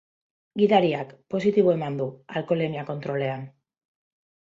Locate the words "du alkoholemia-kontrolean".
1.99-3.45